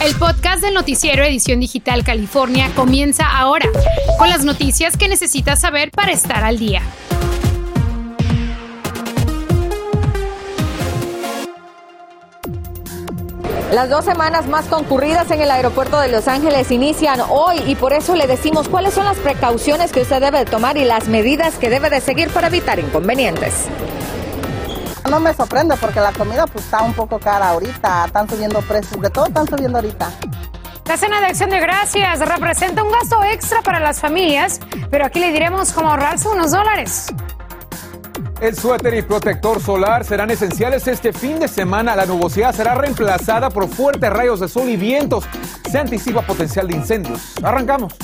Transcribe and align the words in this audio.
El 0.00 0.14
podcast 0.14 0.62
del 0.62 0.74
noticiero 0.74 1.24
Edición 1.24 1.58
Digital 1.58 2.04
California 2.04 2.70
comienza 2.76 3.26
ahora, 3.26 3.68
con 4.16 4.28
las 4.28 4.44
noticias 4.44 4.96
que 4.96 5.08
necesitas 5.08 5.60
saber 5.60 5.90
para 5.90 6.12
estar 6.12 6.44
al 6.44 6.56
día. 6.56 6.82
Las 13.72 13.90
dos 13.90 14.04
semanas 14.04 14.46
más 14.46 14.66
concurridas 14.66 15.30
en 15.32 15.40
el 15.42 15.50
aeropuerto 15.50 15.98
de 15.98 16.08
Los 16.08 16.28
Ángeles 16.28 16.70
inician 16.70 17.20
hoy 17.28 17.58
y 17.66 17.74
por 17.74 17.92
eso 17.92 18.14
le 18.14 18.28
decimos 18.28 18.68
cuáles 18.68 18.94
son 18.94 19.04
las 19.04 19.18
precauciones 19.18 19.90
que 19.90 20.02
usted 20.02 20.20
debe 20.20 20.44
tomar 20.44 20.76
y 20.76 20.84
las 20.84 21.08
medidas 21.08 21.56
que 21.56 21.70
debe 21.70 21.90
de 21.90 22.00
seguir 22.00 22.28
para 22.30 22.46
evitar 22.46 22.78
inconvenientes. 22.78 23.66
No 25.10 25.20
me 25.20 25.32
sorprende 25.32 25.74
porque 25.80 26.00
la 26.00 26.12
comida 26.12 26.46
pues 26.46 26.64
está 26.64 26.82
un 26.82 26.92
poco 26.92 27.18
cara 27.18 27.50
ahorita, 27.50 28.04
están 28.06 28.28
subiendo 28.28 28.60
precios, 28.60 29.00
de 29.00 29.08
todo 29.08 29.26
están 29.26 29.46
subiendo 29.48 29.78
ahorita. 29.78 30.10
La 30.84 30.96
cena 30.96 31.20
de 31.20 31.26
acción 31.26 31.50
de 31.50 31.60
gracias 31.60 32.20
representa 32.20 32.82
un 32.82 32.92
gasto 32.92 33.22
extra 33.24 33.62
para 33.62 33.80
las 33.80 34.00
familias, 34.00 34.60
pero 34.90 35.06
aquí 35.06 35.18
le 35.18 35.32
diremos 35.32 35.72
cómo 35.72 35.90
ahorrarse 35.90 36.28
unos 36.28 36.50
dólares. 36.50 37.06
El 38.40 38.54
suéter 38.54 38.94
y 38.94 39.02
protector 39.02 39.60
solar 39.60 40.04
serán 40.04 40.30
esenciales 40.30 40.86
este 40.86 41.12
fin 41.12 41.40
de 41.40 41.48
semana. 41.48 41.96
La 41.96 42.06
nubosidad 42.06 42.54
será 42.54 42.74
reemplazada 42.74 43.50
por 43.50 43.68
fuertes 43.68 44.10
rayos 44.10 44.40
de 44.40 44.48
sol 44.48 44.68
y 44.68 44.76
vientos. 44.76 45.24
Se 45.70 45.78
anticipa 45.78 46.22
potencial 46.22 46.68
de 46.68 46.76
incendios. 46.76 47.32
Arrancamos. 47.42 47.94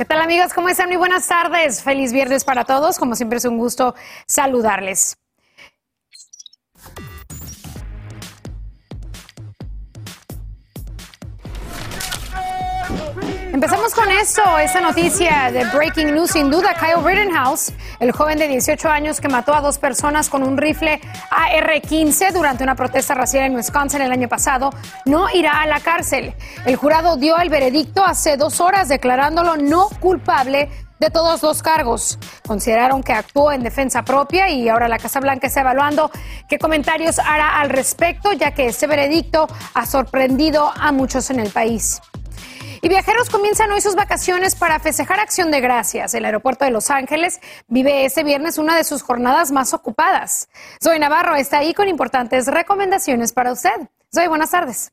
¿Qué 0.00 0.06
tal 0.06 0.22
amigos? 0.22 0.54
¿Cómo 0.54 0.70
están? 0.70 0.88
Muy 0.88 0.96
buenas 0.96 1.26
tardes. 1.28 1.82
Feliz 1.82 2.10
viernes 2.10 2.42
para 2.42 2.64
todos. 2.64 2.96
Como 2.96 3.14
siempre 3.16 3.36
es 3.36 3.44
un 3.44 3.58
gusto 3.58 3.94
saludarles. 4.26 5.19
Empezamos 13.62 13.94
con 13.94 14.10
esto, 14.10 14.40
esta 14.56 14.80
noticia 14.80 15.50
de 15.52 15.66
breaking 15.66 16.14
news 16.14 16.30
sin 16.30 16.50
duda. 16.50 16.72
Kyle 16.72 17.04
Rittenhouse, 17.04 17.74
el 17.98 18.10
joven 18.10 18.38
de 18.38 18.48
18 18.48 18.88
años 18.88 19.20
que 19.20 19.28
mató 19.28 19.52
a 19.52 19.60
dos 19.60 19.76
personas 19.76 20.30
con 20.30 20.42
un 20.42 20.56
rifle 20.56 20.98
AR-15 21.30 22.32
durante 22.32 22.64
una 22.64 22.74
protesta 22.74 23.12
racial 23.12 23.44
en 23.44 23.56
Wisconsin 23.56 24.00
el 24.00 24.12
año 24.12 24.28
pasado, 24.28 24.70
no 25.04 25.28
irá 25.34 25.60
a 25.60 25.66
la 25.66 25.78
cárcel. 25.80 26.32
El 26.64 26.76
jurado 26.76 27.18
dio 27.18 27.36
el 27.36 27.50
veredicto 27.50 28.02
hace 28.02 28.38
dos 28.38 28.62
horas 28.62 28.88
declarándolo 28.88 29.58
no 29.58 29.90
culpable 30.00 30.70
de 30.98 31.10
todos 31.10 31.42
los 31.42 31.62
cargos. 31.62 32.18
Consideraron 32.46 33.02
que 33.02 33.12
actuó 33.12 33.52
en 33.52 33.62
defensa 33.62 34.06
propia 34.06 34.48
y 34.48 34.70
ahora 34.70 34.88
la 34.88 34.98
Casa 34.98 35.20
Blanca 35.20 35.48
está 35.48 35.60
evaluando 35.60 36.10
qué 36.48 36.58
comentarios 36.58 37.18
hará 37.18 37.60
al 37.60 37.68
respecto, 37.68 38.32
ya 38.32 38.54
que 38.54 38.68
este 38.68 38.86
veredicto 38.86 39.48
ha 39.74 39.84
sorprendido 39.84 40.72
a 40.74 40.92
muchos 40.92 41.28
en 41.28 41.40
el 41.40 41.50
país. 41.50 42.00
Y 42.82 42.88
viajeros 42.88 43.28
comienzan 43.28 43.70
hoy 43.70 43.82
sus 43.82 43.94
vacaciones 43.94 44.56
para 44.56 44.78
festejar 44.80 45.20
Acción 45.20 45.50
de 45.50 45.60
Gracias. 45.60 46.14
El 46.14 46.24
aeropuerto 46.24 46.64
de 46.64 46.70
Los 46.70 46.90
Ángeles 46.90 47.40
vive 47.68 48.06
este 48.06 48.24
viernes 48.24 48.56
una 48.56 48.74
de 48.74 48.84
sus 48.84 49.02
jornadas 49.02 49.52
más 49.52 49.74
ocupadas. 49.74 50.48
Zoe 50.82 50.98
Navarro 50.98 51.36
está 51.36 51.58
ahí 51.58 51.74
con 51.74 51.88
importantes 51.88 52.46
recomendaciones 52.46 53.32
para 53.32 53.52
usted. 53.52 53.88
Zoe, 54.14 54.28
buenas 54.28 54.50
tardes. 54.50 54.92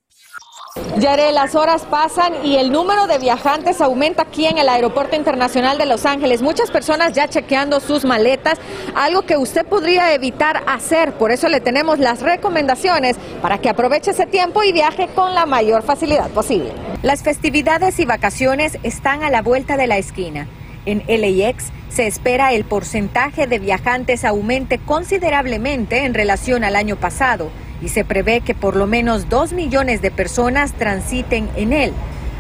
Yare, 0.98 1.32
las 1.32 1.54
horas 1.54 1.86
pasan 1.86 2.34
y 2.44 2.56
el 2.56 2.72
número 2.72 3.06
de 3.06 3.20
viajantes 3.20 3.82
aumenta 3.82 4.24
aquí 4.24 4.46
en 4.48 4.58
el 4.58 4.68
Aeropuerto 4.68 5.16
Internacional 5.16 5.78
de 5.78 5.86
Los 5.86 6.08
Ángeles. 6.08 6.42
Muchas 6.42 6.72
personas 6.72 7.14
ya 7.14 7.28
chequeando 7.28 7.80
sus 7.80 8.04
maletas, 8.04 8.58
algo 8.96 9.22
que 9.22 9.38
usted 9.38 9.64
podría 9.66 10.14
evitar 10.16 10.64
hacer. 10.66 11.14
Por 11.14 11.32
eso 11.32 11.50
le 11.50 11.62
tenemos 11.62 12.00
las 12.00 12.22
recomendaciones 12.22 13.18
para 13.44 13.60
que 13.60 13.70
aproveche 13.70 14.12
ese 14.12 14.26
tiempo 14.26 14.64
y 14.64 14.72
viaje 14.72 15.08
con 15.14 15.36
la 15.36 15.46
mayor 15.46 15.84
facilidad 15.84 16.30
posible. 16.32 16.72
Las 17.04 17.22
festividades 17.22 18.00
y 18.00 18.06
vacaciones 18.06 18.80
están 18.82 19.24
a 19.24 19.30
la 19.30 19.44
vuelta 19.44 19.78
de 19.78 19.86
la 19.86 20.00
esquina. 20.00 20.48
En 20.88 21.04
LAX 21.08 21.66
se 21.90 22.08
espera 22.08 22.54
el 22.54 22.66
porcentaje 22.66 23.46
de 23.46 23.60
viajantes 23.60 24.26
aumente 24.26 24.80
considerablemente 24.80 26.06
en 26.06 26.14
relación 26.14 26.64
al 26.64 26.76
año 26.76 26.96
pasado 26.96 27.52
y 27.82 27.90
se 27.90 28.06
prevé 28.06 28.42
que 28.42 28.56
por 28.56 28.76
lo 28.76 28.88
menos 28.88 29.30
dos 29.30 29.54
millones 29.54 30.02
de 30.02 30.12
personas 30.12 30.74
transiten 30.74 31.50
en 31.56 31.74
él. 31.74 31.94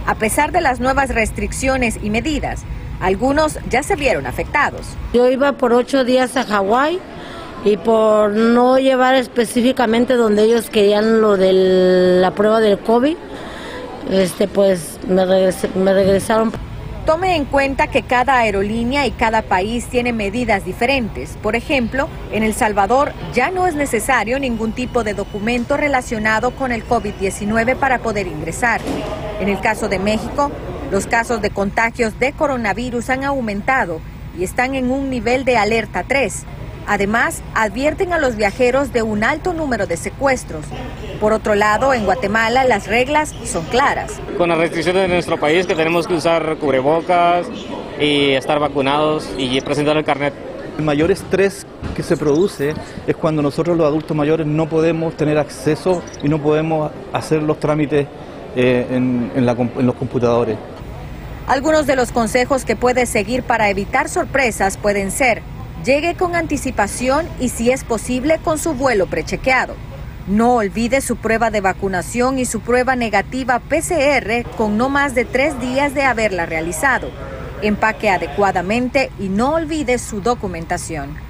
A 0.05 0.15
pesar 0.15 0.51
de 0.51 0.61
las 0.61 0.79
nuevas 0.79 1.09
restricciones 1.09 1.99
y 2.01 2.09
medidas, 2.09 2.63
algunos 2.99 3.59
ya 3.69 3.83
se 3.83 3.95
vieron 3.95 4.25
afectados. 4.25 4.81
Yo 5.13 5.29
iba 5.29 5.53
por 5.53 5.73
ocho 5.73 6.03
días 6.03 6.37
a 6.37 6.43
Hawái 6.43 6.99
y 7.65 7.77
por 7.77 8.31
no 8.31 8.77
llevar 8.77 9.15
específicamente 9.15 10.15
donde 10.15 10.43
ellos 10.43 10.69
querían 10.69 11.21
lo 11.21 11.37
de 11.37 12.19
la 12.21 12.31
prueba 12.31 12.59
del 12.59 12.79
COVID, 12.79 13.17
este, 14.11 14.47
pues 14.47 14.99
me, 15.07 15.25
me 15.75 15.93
regresaron. 15.93 16.51
Tome 17.07 17.37
en 17.37 17.45
cuenta 17.45 17.87
que 17.87 18.01
cada 18.01 18.37
aerolínea 18.37 19.07
y 19.07 19.11
cada 19.11 19.41
país 19.41 19.85
tiene 19.85 20.11
medidas 20.11 20.65
diferentes. 20.65 21.37
Por 21.41 21.55
ejemplo, 21.55 22.09
en 22.33 22.43
El 22.43 22.53
Salvador 22.53 23.13
ya 23.33 23.49
no 23.49 23.65
es 23.65 23.75
necesario 23.75 24.41
ningún 24.41 24.73
tipo 24.73 25.05
de 25.05 25.13
documento 25.13 25.77
relacionado 25.77 26.51
con 26.51 26.73
el 26.73 26.85
COVID-19 26.85 27.77
para 27.77 27.99
poder 27.99 28.27
ingresar. 28.27 28.81
En 29.39 29.47
el 29.47 29.61
caso 29.61 29.87
de 29.87 29.99
México, 29.99 30.51
los 30.91 31.07
casos 31.07 31.41
de 31.41 31.49
contagios 31.49 32.19
de 32.19 32.33
coronavirus 32.33 33.09
han 33.09 33.23
aumentado 33.23 34.01
y 34.37 34.43
están 34.43 34.75
en 34.75 34.91
un 34.91 35.09
nivel 35.09 35.45
de 35.45 35.55
alerta 35.55 36.03
3. 36.03 36.43
Además, 36.87 37.43
advierten 37.53 38.13
a 38.13 38.17
los 38.17 38.37
viajeros 38.37 38.93
de 38.93 39.01
un 39.01 39.25
alto 39.25 39.53
número 39.53 39.87
de 39.87 39.97
secuestros. 39.97 40.65
Por 41.19 41.33
otro 41.33 41.53
lado, 41.53 41.93
en 41.93 42.05
Guatemala 42.05 42.63
las 42.63 42.87
reglas 42.87 43.35
son 43.43 43.65
claras. 43.65 44.13
Con 44.37 44.47
las 44.49 44.57
restricciones 44.57 45.01
de 45.03 45.07
nuestro 45.09 45.37
país 45.37 45.65
que 45.67 45.75
tenemos 45.75 46.07
que 46.07 46.13
usar 46.13 46.55
cubrebocas 46.57 47.45
y 47.99 48.31
estar 48.31 48.59
vacunados 48.59 49.29
y 49.37 49.59
presentar 49.59 49.97
el 49.97 50.05
carnet. 50.05 50.33
El 50.77 50.85
mayor 50.85 51.11
estrés 51.11 51.65
que 51.93 52.03
se 52.03 52.15
produce 52.15 52.73
es 53.05 53.15
cuando 53.17 53.41
nosotros 53.41 53.75
los 53.75 53.85
adultos 53.85 54.15
mayores 54.15 54.47
no 54.47 54.69
podemos 54.69 55.17
tener 55.17 55.37
acceso 55.37 56.03
y 56.23 56.29
no 56.29 56.41
podemos 56.41 56.91
hacer 57.11 57.41
los 57.41 57.59
trámites 57.59 58.07
eh, 58.55 58.87
en, 58.91 59.31
en 59.35 59.85
los 59.85 59.95
computadores. 59.95 60.55
Algunos 61.47 61.85
de 61.85 61.95
los 61.95 62.11
consejos 62.11 62.63
que 62.63 62.75
puede 62.75 63.05
seguir 63.07 63.43
para 63.43 63.69
evitar 63.69 64.07
sorpresas 64.07 64.77
pueden 64.77 65.11
ser 65.11 65.41
Llegue 65.85 66.15
con 66.15 66.35
anticipación 66.35 67.27
y 67.39 67.49
si 67.49 67.71
es 67.71 67.83
posible 67.83 68.39
con 68.43 68.57
su 68.57 68.73
vuelo 68.73 69.07
prechequeado. 69.07 69.75
No 70.27 70.55
olvide 70.55 70.99
su 71.01 71.15
prueba 71.15 71.51
de 71.51 71.61
vacunación 71.61 72.39
y 72.39 72.45
su 72.45 72.59
prueba 72.59 72.95
negativa 72.95 73.59
PCR 73.59 74.43
con 74.57 74.77
no 74.77 74.89
más 74.89 75.15
de 75.15 75.23
tres 75.23 75.59
días 75.61 75.93
de 75.93 76.03
haberla 76.03 76.45
realizado. 76.45 77.09
Empaque 77.61 78.09
adecuadamente 78.09 79.11
y 79.19 79.29
no 79.29 79.53
olvide 79.53 79.99
su 79.99 80.19
documentación. 80.21 81.26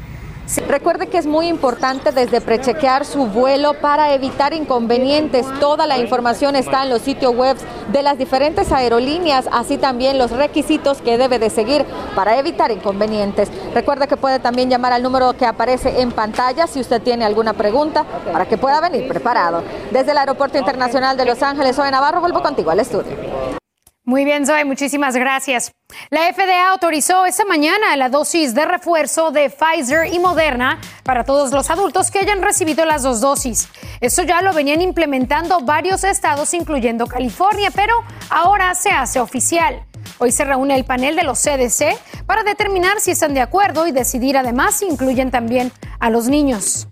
Recuerde 0.67 1.07
que 1.07 1.17
es 1.17 1.25
muy 1.25 1.47
importante 1.47 2.13
desde 2.13 2.39
prechequear 2.39 3.05
su 3.05 3.25
vuelo 3.25 3.73
para 3.73 4.13
evitar 4.13 4.53
inconvenientes. 4.53 5.45
Toda 5.59 5.85
la 5.85 5.97
información 5.97 6.55
está 6.55 6.83
en 6.83 6.89
los 6.89 7.01
sitios 7.01 7.35
web 7.35 7.57
de 7.91 8.01
las 8.01 8.17
diferentes 8.17 8.71
aerolíneas, 8.71 9.49
así 9.51 9.77
también 9.77 10.17
los 10.17 10.31
requisitos 10.31 11.01
que 11.01 11.17
debe 11.17 11.37
de 11.37 11.49
seguir 11.49 11.85
para 12.15 12.37
evitar 12.37 12.71
inconvenientes. 12.71 13.49
Recuerde 13.73 14.07
que 14.07 14.15
puede 14.15 14.39
también 14.39 14.69
llamar 14.69 14.93
al 14.93 15.03
número 15.03 15.33
que 15.33 15.45
aparece 15.45 16.01
en 16.01 16.11
pantalla 16.11 16.65
si 16.65 16.79
usted 16.79 17.01
tiene 17.01 17.25
alguna 17.25 17.51
pregunta 17.53 18.05
para 18.31 18.45
que 18.45 18.57
pueda 18.57 18.79
venir 18.79 19.07
preparado. 19.07 19.63
Desde 19.91 20.11
el 20.11 20.17
Aeropuerto 20.17 20.57
Internacional 20.57 21.17
de 21.17 21.25
Los 21.25 21.43
Ángeles, 21.43 21.75
soy 21.75 21.91
Navarro, 21.91 22.21
vuelvo 22.21 22.41
contigo 22.41 22.71
al 22.71 22.79
estudio. 22.79 23.66
Muy 24.07 24.23
bien, 24.23 24.45
Zoe, 24.45 24.63
muchísimas 24.63 25.17
gracias. 25.17 25.73
La 26.11 26.33
FDA 26.33 26.69
autorizó 26.69 27.25
esta 27.25 27.43
mañana 27.43 27.93
la 27.97 28.07
dosis 28.07 28.55
de 28.55 28.65
refuerzo 28.65 29.31
de 29.31 29.49
Pfizer 29.49 30.13
y 30.13 30.17
Moderna 30.17 30.79
para 31.03 31.25
todos 31.25 31.51
los 31.51 31.69
adultos 31.69 32.09
que 32.09 32.19
hayan 32.19 32.41
recibido 32.41 32.85
las 32.85 33.03
dos 33.03 33.19
dosis. 33.19 33.67
Esto 33.99 34.23
ya 34.23 34.41
lo 34.41 34.53
venían 34.53 34.81
implementando 34.81 35.59
varios 35.59 36.05
estados, 36.05 36.53
incluyendo 36.53 37.05
California, 37.05 37.69
pero 37.75 38.01
ahora 38.29 38.73
se 38.75 38.91
hace 38.91 39.19
oficial. 39.19 39.85
Hoy 40.19 40.31
se 40.31 40.45
reúne 40.45 40.77
el 40.77 40.85
panel 40.85 41.17
de 41.17 41.23
los 41.23 41.41
CDC 41.41 41.99
para 42.25 42.43
determinar 42.43 43.01
si 43.01 43.11
están 43.11 43.33
de 43.33 43.41
acuerdo 43.41 43.87
y 43.87 43.91
decidir 43.91 44.37
además 44.37 44.75
si 44.75 44.85
incluyen 44.85 45.31
también 45.31 45.69
a 45.99 46.09
los 46.09 46.29
niños. 46.29 46.87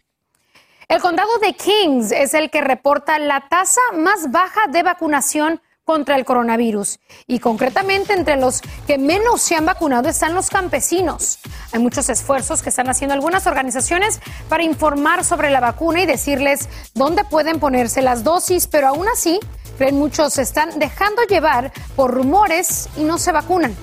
El 0.90 1.00
condado 1.00 1.38
de 1.40 1.54
Kings 1.54 2.12
es 2.12 2.34
el 2.34 2.52
que 2.52 2.60
reporta 2.60 3.20
la 3.20 3.48
tasa 3.48 3.80
más 3.94 4.32
baja 4.32 4.68
de 4.68 4.84
vacunación 4.84 5.62
contra 5.86 6.16
el 6.16 6.26
coronavirus. 6.26 7.00
Y 7.28 7.40
concretamente 7.40 8.14
entre 8.14 8.36
los 8.36 8.62
que 8.88 8.98
menos 8.98 9.42
se 9.42 9.56
han 9.56 9.66
vacunado 9.66 10.10
están 10.10 10.34
los 10.34 10.50
campesinos. 10.50 11.40
Hay 11.72 11.80
muchos 11.80 12.10
esfuerzos 12.10 12.62
que 12.62 12.70
están 12.70 12.90
haciendo 12.90 13.14
algunas 13.14 13.48
organizaciones 13.48 14.20
para 14.50 14.64
informar 14.64 15.24
sobre 15.24 15.52
la 15.52 15.62
vacuna 15.62 16.02
y 16.02 16.06
decirles 16.06 16.68
dónde 16.96 17.24
pueden 17.24 17.60
ponerse 17.60 18.02
las 18.02 18.24
dosis, 18.24 18.68
pero 18.68 18.88
aún 18.88 19.08
así, 19.08 19.40
creen 19.78 19.98
muchos 19.98 20.34
se 20.34 20.42
están 20.42 20.80
dejando 20.80 21.22
llevar 21.24 21.72
por 21.96 22.12
rumores 22.12 22.90
y 22.98 23.04
no 23.04 23.18
se 23.18 23.32
vacunan. 23.32 23.76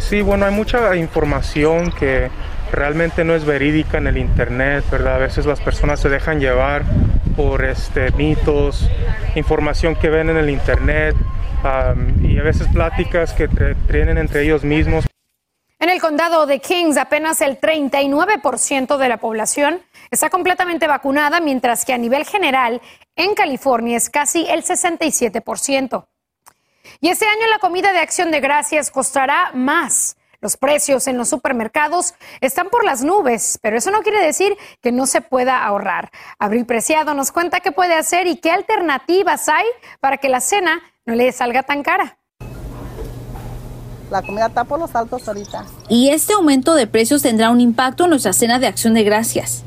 Sí, 0.00 0.22
bueno, 0.22 0.46
hay 0.46 0.54
mucha 0.54 0.96
información 0.96 1.92
que 1.92 2.30
realmente 2.72 3.24
no 3.24 3.34
es 3.34 3.44
verídica 3.44 3.98
en 3.98 4.06
el 4.06 4.16
internet, 4.16 4.84
¿verdad? 4.90 5.16
A 5.16 5.18
veces 5.18 5.46
las 5.46 5.60
personas 5.60 6.00
se 6.00 6.08
dejan 6.08 6.40
llevar 6.40 6.84
por 7.36 7.64
este, 7.64 8.10
mitos, 8.12 8.88
información 9.34 9.96
que 9.96 10.10
ven 10.10 10.30
en 10.30 10.36
el 10.36 10.50
internet 10.50 11.16
y 12.22 12.38
a 12.38 12.42
veces 12.42 12.66
pláticas 12.68 13.32
que 13.32 13.48
tienen 13.90 14.18
entre 14.18 14.42
ellos 14.42 14.64
mismos. 14.64 15.04
En 15.78 15.90
el 15.90 16.00
condado 16.00 16.46
de 16.46 16.60
Kings, 16.60 16.96
apenas 16.96 17.40
el 17.40 17.60
39% 17.60 18.96
de 18.96 19.08
la 19.08 19.16
población 19.16 19.80
está 20.12 20.30
completamente 20.30 20.86
vacunada, 20.86 21.40
mientras 21.40 21.84
que 21.84 21.92
a 21.92 21.98
nivel 21.98 22.24
general 22.24 22.80
en 23.16 23.34
California 23.34 23.96
es 23.96 24.08
casi 24.08 24.46
el 24.48 24.62
67%. 24.62 26.06
Y 27.00 27.08
este 27.08 27.26
año 27.26 27.48
la 27.50 27.58
comida 27.58 27.92
de 27.92 27.98
acción 27.98 28.30
de 28.30 28.40
gracias 28.40 28.90
costará 28.90 29.50
más. 29.54 30.16
Los 30.42 30.56
precios 30.56 31.06
en 31.06 31.16
los 31.16 31.28
supermercados 31.28 32.14
están 32.40 32.68
por 32.68 32.84
las 32.84 33.04
nubes, 33.04 33.60
pero 33.62 33.76
eso 33.78 33.92
no 33.92 34.00
quiere 34.00 34.20
decir 34.20 34.56
que 34.80 34.90
no 34.90 35.06
se 35.06 35.20
pueda 35.20 35.64
ahorrar. 35.64 36.10
Abril 36.36 36.66
Preciado 36.66 37.14
nos 37.14 37.30
cuenta 37.30 37.60
qué 37.60 37.70
puede 37.70 37.94
hacer 37.94 38.26
y 38.26 38.38
qué 38.38 38.50
alternativas 38.50 39.48
hay 39.48 39.64
para 40.00 40.16
que 40.16 40.28
la 40.28 40.40
cena 40.40 40.80
no 41.06 41.14
le 41.14 41.30
salga 41.30 41.62
tan 41.62 41.84
cara. 41.84 42.18
La 44.10 44.22
comida 44.22 44.46
está 44.46 44.64
por 44.64 44.80
los 44.80 44.92
altos 44.96 45.28
ahorita. 45.28 45.64
Y 45.88 46.08
este 46.08 46.32
aumento 46.32 46.74
de 46.74 46.88
precios 46.88 47.22
tendrá 47.22 47.50
un 47.50 47.60
impacto 47.60 48.04
en 48.04 48.10
nuestra 48.10 48.32
cena 48.32 48.58
de 48.58 48.66
acción 48.66 48.94
de 48.94 49.04
gracias. 49.04 49.64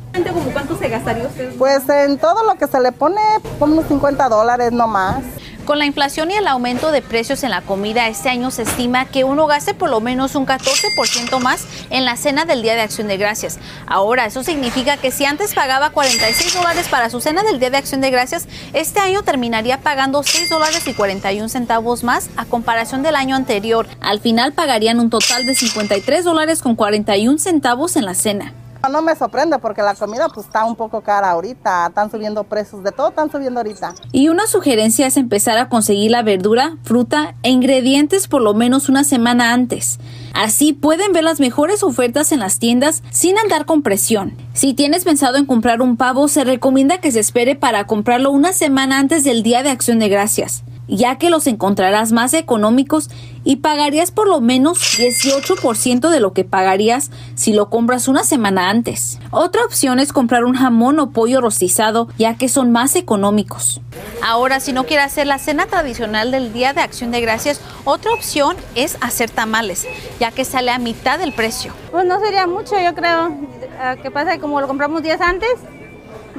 ¿Cuánto 0.51 0.77
se 0.77 0.89
gastaría 0.89 1.25
usted? 1.25 1.55
Pues 1.57 1.87
en 1.87 2.17
todo 2.17 2.43
lo 2.43 2.55
que 2.55 2.67
se 2.67 2.81
le 2.81 2.91
pone, 2.91 3.21
como 3.59 3.75
unos 3.75 3.87
50 3.87 4.27
dólares 4.27 4.73
no 4.73 4.89
más. 4.89 5.23
Con 5.65 5.79
la 5.79 5.87
inflación 5.87 6.29
y 6.29 6.35
el 6.35 6.45
aumento 6.45 6.91
de 6.91 7.01
precios 7.01 7.41
en 7.41 7.49
la 7.49 7.61
comida, 7.61 8.07
este 8.07 8.29
año 8.29 8.51
se 8.51 8.61
estima 8.61 9.05
que 9.05 9.23
uno 9.23 9.47
gaste 9.47 9.73
por 9.73 9.89
lo 9.89 9.99
menos 9.99 10.35
un 10.35 10.45
14% 10.45 11.39
más 11.39 11.65
en 11.89 12.05
la 12.05 12.17
cena 12.17 12.45
del 12.45 12.61
Día 12.61 12.75
de 12.75 12.81
Acción 12.81 13.07
de 13.07 13.17
Gracias. 13.17 13.57
Ahora, 13.87 14.27
eso 14.27 14.43
significa 14.43 14.97
que 14.97 15.09
si 15.09 15.25
antes 15.25 15.55
pagaba 15.55 15.89
46 15.89 16.53
dólares 16.53 16.87
para 16.87 17.09
su 17.09 17.19
cena 17.19 17.41
del 17.41 17.59
Día 17.59 17.71
de 17.71 17.77
Acción 17.77 17.99
de 17.99 18.11
Gracias, 18.11 18.47
este 18.73 18.99
año 18.99 19.23
terminaría 19.23 19.81
pagando 19.81 20.21
6 20.21 20.51
dólares 20.51 20.87
y 20.87 20.93
41 20.93 21.49
centavos 21.49 22.03
más 22.03 22.29
a 22.37 22.45
comparación 22.45 23.01
del 23.01 23.15
año 23.15 23.35
anterior. 23.35 23.87
Al 24.01 24.19
final 24.19 24.53
pagarían 24.53 24.99
un 24.99 25.09
total 25.09 25.47
de 25.47 25.55
53 25.55 26.23
dólares 26.23 26.61
con 26.61 26.75
41 26.75 27.39
centavos 27.39 27.95
en 27.95 28.05
la 28.05 28.13
cena. 28.13 28.53
No 28.89 29.01
me 29.01 29.15
sorprende 29.15 29.57
porque 29.59 29.81
la 29.81 29.95
comida 29.95 30.29
pues 30.29 30.45
está 30.45 30.65
un 30.65 30.75
poco 30.75 31.01
cara 31.01 31.31
ahorita, 31.31 31.87
están 31.87 32.11
subiendo 32.11 32.43
precios, 32.43 32.83
de 32.83 32.91
todo 32.91 33.09
están 33.09 33.31
subiendo 33.31 33.59
ahorita. 33.59 33.95
Y 34.11 34.29
una 34.29 34.47
sugerencia 34.47 35.07
es 35.07 35.17
empezar 35.17 35.57
a 35.57 35.69
conseguir 35.69 36.11
la 36.11 36.21
verdura, 36.21 36.77
fruta 36.83 37.35
e 37.43 37.49
ingredientes 37.49 38.27
por 38.27 38.41
lo 38.41 38.53
menos 38.53 38.87
una 38.87 39.03
semana 39.03 39.53
antes. 39.53 39.99
Así 40.33 40.73
pueden 40.73 41.13
ver 41.13 41.23
las 41.23 41.39
mejores 41.39 41.83
ofertas 41.83 42.31
en 42.31 42.39
las 42.39 42.59
tiendas 42.59 43.01
sin 43.09 43.37
andar 43.39 43.65
con 43.65 43.81
presión. 43.81 44.35
Si 44.53 44.73
tienes 44.73 45.03
pensado 45.03 45.37
en 45.37 45.45
comprar 45.45 45.81
un 45.81 45.97
pavo, 45.97 46.27
se 46.27 46.43
recomienda 46.43 46.99
que 46.99 47.11
se 47.11 47.19
espere 47.19 47.55
para 47.55 47.87
comprarlo 47.87 48.31
una 48.31 48.53
semana 48.53 48.99
antes 48.99 49.23
del 49.23 49.43
Día 49.43 49.63
de 49.63 49.69
Acción 49.69 49.99
de 49.99 50.09
Gracias 50.09 50.63
ya 50.87 51.17
que 51.17 51.29
los 51.29 51.47
encontrarás 51.47 52.11
más 52.11 52.33
económicos 52.33 53.09
y 53.43 53.57
pagarías 53.57 54.11
por 54.11 54.27
lo 54.27 54.41
menos 54.41 54.79
18% 54.97 56.09
de 56.09 56.19
lo 56.19 56.33
que 56.33 56.43
pagarías 56.43 57.11
si 57.35 57.53
lo 57.53 57.69
compras 57.69 58.07
una 58.07 58.23
semana 58.23 58.69
antes. 58.69 59.19
Otra 59.31 59.63
opción 59.63 59.99
es 59.99 60.11
comprar 60.11 60.43
un 60.43 60.55
jamón 60.55 60.99
o 60.99 61.11
pollo 61.11 61.41
rostizado, 61.41 62.09
ya 62.17 62.35
que 62.35 62.49
son 62.49 62.71
más 62.71 62.95
económicos. 62.95 63.81
Ahora, 64.23 64.59
si 64.59 64.73
no 64.73 64.85
quieres 64.85 65.05
hacer 65.05 65.27
la 65.27 65.37
cena 65.37 65.67
tradicional 65.67 66.31
del 66.31 66.51
Día 66.51 66.73
de 66.73 66.81
Acción 66.81 67.11
de 67.11 67.21
Gracias, 67.21 67.61
otra 67.83 68.11
opción 68.11 68.57
es 68.73 68.97
hacer 69.01 69.29
tamales, 69.29 69.87
ya 70.19 70.31
que 70.31 70.43
sale 70.43 70.71
a 70.71 70.79
mitad 70.79 71.19
del 71.19 71.33
precio. 71.33 71.73
Pues 71.91 72.05
no 72.05 72.19
sería 72.19 72.47
mucho, 72.47 72.75
yo 72.79 72.95
creo. 72.95 73.37
Ah, 73.79 73.95
¿Qué 74.01 74.09
pasa? 74.09 74.39
Como 74.39 74.59
lo 74.59 74.67
compramos 74.67 75.03
días 75.03 75.21
antes, 75.21 75.51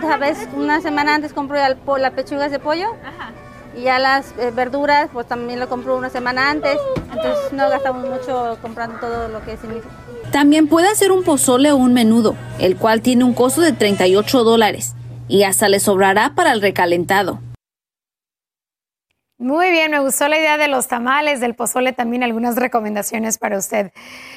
¿sabes? 0.00 0.49
Una 0.56 0.81
semana 0.81 1.14
antes 1.14 1.32
compro 1.32 1.56
la 1.99 2.10
pechuga 2.10 2.49
de 2.49 2.58
pollo. 2.58 2.88
Ajá 3.04 3.32
y 3.76 3.82
ya 3.82 3.99
las 3.99 4.32
eh, 4.38 4.50
verduras, 4.55 5.08
pues 5.12 5.26
también 5.26 5.61
lo 5.61 5.69
compro 5.69 5.96
una 5.96 6.11
semana 6.11 6.50
antes, 6.50 6.76
entonces 6.96 7.52
no 7.52 7.69
gastamos 7.69 8.08
mucho 8.08 8.58
comprando 8.62 8.99
todo 8.99 9.28
lo 9.28 9.44
que 9.44 9.56
significa. 9.56 9.94
También 10.32 10.67
puede 10.67 10.88
hacer 10.88 11.12
un 11.12 11.23
pozole 11.23 11.70
o 11.73 11.76
un 11.76 11.93
menudo, 11.93 12.34
el 12.58 12.76
cual 12.76 13.02
tiene 13.02 13.25
un 13.25 13.34
costo 13.34 13.61
de 13.61 13.73
38 13.73 14.44
dólares 14.44 14.94
y 15.28 15.43
hasta 15.43 15.69
le 15.69 15.81
sobrará 15.81 16.32
para 16.34 16.52
el 16.52 16.61
recalentado. 16.61 17.40
Muy 19.38 19.70
bien, 19.70 19.90
me 19.90 20.00
gustó 20.00 20.28
la 20.28 20.38
idea 20.38 20.56
de 20.56 20.66
los 20.66 20.88
tamales, 20.88 21.40
del 21.40 21.54
pozole, 21.54 21.92
también 21.92 22.22
algunas 22.22 22.56
recomendaciones 22.56 23.36
para 23.36 23.58
usted. 23.58 23.92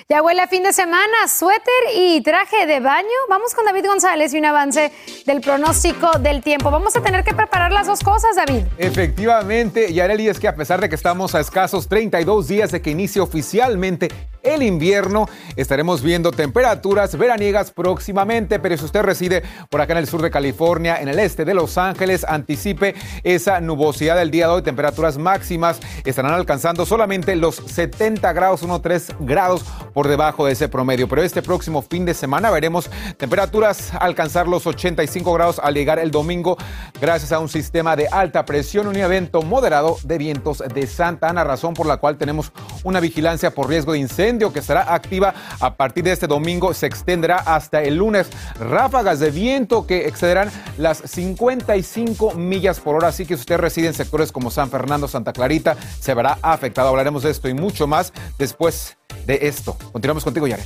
Ya 0.10 0.22
huele 0.22 0.42
a 0.42 0.48
fin 0.50 0.62
de 0.62 0.74
semana, 0.74 1.30
suéter 1.30 1.62
y 1.96 2.20
traje 2.20 2.66
de 2.66 2.82
baño. 2.82 3.08
Vamos 3.30 3.56
con 3.56 3.64
David 3.64 3.86
González 3.86 4.34
y 4.34 4.40
un 4.40 4.46
avance 4.46 4.92
del 5.26 5.40
pronóstico 5.40 6.20
del 6.20 6.44
tiempo. 6.44 6.70
Vamos 6.70 6.98
a 6.98 7.02
tener 7.02 7.24
que 7.24 7.34
preparar 7.34 7.72
las 7.72 7.88
dos 7.88 8.02
cosas, 8.02 8.36
David. 8.36 8.66
Efectivamente, 8.78 9.94
Yareli, 9.94 10.28
es 10.28 10.38
que 10.38 10.50
a 10.50 10.56
pesar 10.56 10.82
de 10.82 10.90
que 10.90 10.96
estamos 10.96 11.34
a 11.34 11.40
escasos 11.40 11.88
32 11.88 12.50
días 12.50 12.70
de 12.74 12.82
que 12.82 12.90
inicie 12.90 13.22
oficialmente 13.22 14.10
el 14.44 14.64
invierno. 14.64 15.28
Estaremos 15.56 16.02
viendo 16.02 16.32
temperaturas 16.32 17.18
veraniegas 17.18 17.72
próximamente, 17.72 18.60
pero 18.60 18.78
si 18.78 18.86
usted 18.86 19.02
reside 19.02 19.44
por 19.70 19.82
acá 19.82 19.94
en 19.94 20.00
el 20.00 20.08
sur 20.08 20.22
de 20.22 20.32
California, 20.32 21.02
en 21.02 21.10
el 21.10 21.20
este 21.20 21.46
de 21.46 21.54
Los 21.54 21.78
Ángeles, 21.78 22.26
anticipe 22.28 22.96
esa 23.24 23.60
nubosidad 23.60 24.16
del 24.16 24.32
día 24.32 24.48
de 24.48 24.54
hoy. 24.54 24.62
Temperaturas 24.62 24.89
máximas 25.18 25.80
estarán 26.06 26.34
alcanzando 26.34 26.86
solamente 26.86 27.36
los 27.36 27.56
70 27.56 28.32
grados, 28.34 28.64
1,3 28.64 29.16
grados 29.20 29.64
por 29.94 30.08
debajo 30.08 30.46
de 30.46 30.54
ese 30.54 30.70
promedio. 30.70 31.08
Pero 31.08 31.24
este 31.24 31.42
próximo 31.42 31.82
fin 31.82 32.06
de 32.06 32.14
semana 32.14 32.50
veremos 32.52 32.90
temperaturas 33.18 33.92
alcanzar 34.00 34.48
los 34.48 34.66
85 34.66 35.34
grados 35.34 35.60
al 35.60 35.74
llegar 35.74 36.00
el 36.00 36.12
domingo 36.12 36.58
gracias 37.00 37.32
a 37.32 37.40
un 37.40 37.50
sistema 37.50 37.96
de 37.96 38.08
alta 38.08 38.46
presión, 38.46 38.88
un 38.88 38.96
evento 38.96 39.42
moderado 39.42 39.98
de 40.04 40.18
vientos 40.18 40.64
de 40.74 40.88
Santa 40.88 41.30
Ana, 41.30 41.44
razón 41.44 41.74
por 41.74 41.86
la 41.86 41.98
cual 41.98 42.18
tenemos 42.18 42.52
una 42.84 43.00
vigilancia 43.00 43.52
por 43.52 43.70
riesgo 43.70 43.94
de 43.94 44.00
incendio 44.00 44.54
que 44.54 44.60
estará 44.60 44.94
activa 44.94 45.34
a 45.60 45.76
partir 45.76 46.04
de 46.04 46.12
este 46.12 46.28
domingo 46.28 46.74
se 46.74 46.86
extenderá 46.86 47.38
hasta 47.38 47.82
el 47.82 47.96
lunes. 47.96 48.28
Ráfagas 48.60 49.20
de 49.20 49.32
viento 49.32 49.86
que 49.86 50.08
excederán 50.08 50.52
las 50.78 50.98
55 51.00 52.34
millas 52.36 52.80
por 52.80 52.96
hora. 52.96 53.10
Así 53.10 53.26
que 53.26 53.36
si 53.36 53.42
usted 53.42 53.58
reside 53.58 53.88
en 53.88 53.94
sectores 53.94 54.32
como 54.32 54.52
San 54.52 54.70
Fernando, 54.70 55.08
Santa 55.08 55.34
Clarita, 55.34 55.76
se 56.00 56.14
verá 56.14 56.38
afectado. 56.42 56.90
Hablaremos 56.90 57.24
de 57.24 57.32
esto 57.32 57.50
y 57.50 57.54
mucho 57.54 57.88
más 57.88 58.14
después 58.38 58.98
de 59.26 59.40
esto. 59.42 59.78
Continuamos 59.92 60.24
contigo, 60.24 60.48
Yare. 60.48 60.64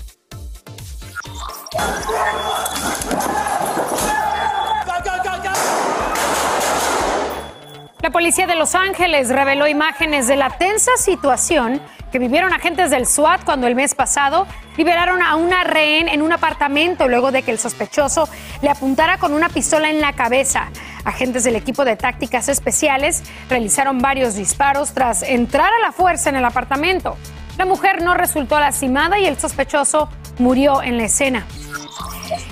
La 8.04 8.10
policía 8.12 8.48
de 8.48 8.56
Los 8.56 8.76
Ángeles 8.76 9.30
reveló 9.30 9.66
imágenes 9.66 10.28
de 10.28 10.36
la 10.36 10.50
tensa 10.58 10.92
situación 10.98 11.82
que 12.14 12.20
vivieron 12.20 12.54
agentes 12.54 12.92
del 12.92 13.08
SWAT 13.08 13.44
cuando 13.44 13.66
el 13.66 13.74
mes 13.74 13.96
pasado 13.96 14.46
liberaron 14.78 15.24
a 15.24 15.36
una 15.36 15.64
rehén 15.64 16.08
en 16.08 16.22
un 16.22 16.32
apartamento 16.32 17.08
luego 17.08 17.32
de 17.32 17.42
que 17.42 17.50
el 17.50 17.58
sospechoso 17.58 18.30
le 18.62 18.70
apuntara 18.70 19.18
con 19.18 19.34
una 19.34 19.50
pistola 19.50 19.90
en 19.90 20.00
la 20.00 20.14
cabeza. 20.14 20.70
Agentes 21.06 21.44
del 21.44 21.56
equipo 21.56 21.84
de 21.84 21.96
tácticas 21.96 22.50
especiales 22.50 23.24
realizaron 23.50 23.98
varios 23.98 24.36
disparos 24.36 24.94
tras 24.94 25.24
entrar 25.24 25.74
a 25.74 25.80
la 25.80 25.92
fuerza 25.92 26.30
en 26.30 26.36
el 26.36 26.46
apartamento. 26.46 27.18
La 27.58 27.66
mujer 27.66 28.04
no 28.04 28.14
resultó 28.14 28.60
lastimada 28.60 29.18
y 29.18 29.26
el 29.26 29.40
sospechoso 29.40 30.08
murió 30.38 30.84
en 30.84 31.00
la 31.00 31.06
escena. 31.06 31.48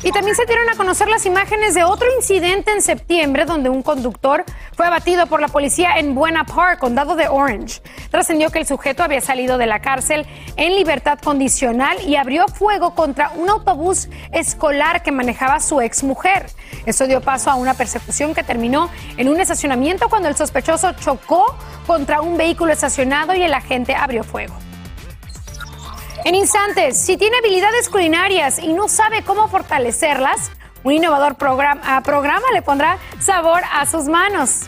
Y 0.04 0.12
también 0.12 0.36
se 0.36 0.46
dieron 0.46 0.68
a 0.68 0.76
conocer 0.76 1.08
las 1.08 1.28
imágenes 1.28 1.76
de 1.76 1.84
otro 1.84 2.08
incidente 2.18 2.72
en 2.72 2.82
septiembre 2.82 3.46
donde 3.46 3.70
un 3.70 3.84
conductor 3.84 4.44
fue 4.76 4.88
abatido 4.88 5.28
por 5.28 5.42
la 5.42 5.48
policía 5.48 6.00
en 6.00 6.16
Buena 6.16 6.44
Park, 6.44 6.80
condado 6.80 7.16
de 7.16 7.28
Orange. 7.28 7.82
Trascendió 8.10 8.50
que 8.50 8.58
el 8.58 8.66
sujeto 8.66 9.04
había 9.04 9.22
salido 9.22 9.60
de 9.60 9.68
la 9.68 9.80
cárcel 9.80 10.26
en 10.56 10.76
libertad 10.76 11.20
condicional 11.20 11.98
y 12.04 12.16
abrió 12.16 12.48
fuego 12.48 12.96
contra 12.96 13.30
un 13.36 13.50
autobús 13.50 14.10
escolar 14.32 15.04
que 15.04 15.12
manejaba 15.12 15.60
su 15.60 15.82
ex 15.82 16.04
mujer. 16.04 16.48
Eso 16.88 17.06
dio 17.06 17.22
paso 17.22 17.52
a 17.52 17.56
una 17.56 17.76
persecución 17.76 18.34
que 18.34 18.42
terminó 18.42 18.90
en 19.18 19.30
un 19.30 19.40
estacionamiento 19.40 20.10
cuando 20.10 20.30
el 20.30 20.36
sospechoso 20.36 20.94
chocó 20.94 21.56
contra 21.86 22.22
un 22.22 22.38
vehículo 22.38 22.74
estacionado 22.74 23.36
y 23.36 23.44
el 23.44 23.54
agente 23.54 23.94
abrió 23.94 24.24
fuego. 24.24 24.56
En 26.24 26.36
instantes, 26.36 27.00
si 27.00 27.18
tiene 27.18 27.38
habilidades 27.38 27.90
culinarias 27.90 28.60
y 28.60 28.74
no 28.74 28.88
sabe 28.88 29.24
cómo 29.24 29.48
fortalecerlas, 29.48 30.52
un 30.84 30.94
innovador 30.94 31.36
programa, 31.36 32.02
programa 32.04 32.46
le 32.54 32.62
pondrá 32.62 33.00
sabor 33.20 33.62
a 33.72 33.88
sus 33.88 34.06
manos. 34.06 34.68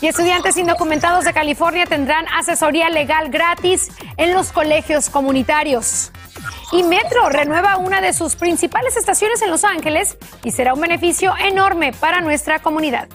Y 0.00 0.06
estudiantes 0.06 0.56
indocumentados 0.56 1.24
de 1.24 1.34
California 1.34 1.84
tendrán 1.84 2.26
asesoría 2.28 2.88
legal 2.88 3.28
gratis 3.28 3.90
en 4.16 4.32
los 4.32 4.50
colegios 4.50 5.10
comunitarios. 5.10 6.10
Y 6.72 6.84
Metro 6.84 7.28
renueva 7.28 7.76
una 7.76 8.00
de 8.00 8.14
sus 8.14 8.36
principales 8.36 8.96
estaciones 8.96 9.42
en 9.42 9.50
Los 9.50 9.64
Ángeles 9.64 10.16
y 10.42 10.52
será 10.52 10.72
un 10.72 10.80
beneficio 10.80 11.34
enorme 11.36 11.92
para 11.92 12.22
nuestra 12.22 12.60
comunidad. 12.60 13.08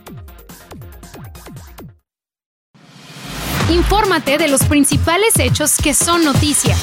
Infórmate 3.69 4.37
de 4.37 4.47
los 4.47 4.63
principales 4.65 5.39
hechos 5.39 5.77
que 5.77 5.95
son 5.95 6.23
noticia 6.23 6.75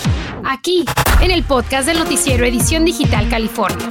aquí 0.51 0.85
en 1.21 1.31
el 1.31 1.45
podcast 1.45 1.87
del 1.87 1.99
noticiero 1.99 2.45
Edición 2.45 2.85
Digital 2.85 3.29
California. 3.29 3.87